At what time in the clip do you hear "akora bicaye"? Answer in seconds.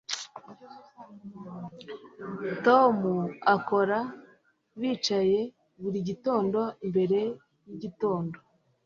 3.55-5.41